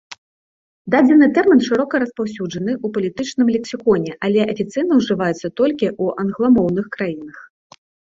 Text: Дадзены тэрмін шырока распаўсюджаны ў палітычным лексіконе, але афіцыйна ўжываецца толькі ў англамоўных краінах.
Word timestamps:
Дадзены 0.93 1.25
тэрмін 1.33 1.59
шырока 1.65 1.99
распаўсюджаны 2.03 2.73
ў 2.75 2.87
палітычным 2.95 3.47
лексіконе, 3.55 4.15
але 4.29 4.41
афіцыйна 4.55 4.97
ўжываецца 5.03 5.47
толькі 5.61 5.87
ў 6.03 6.25
англамоўных 6.25 6.85
краінах. 6.97 7.37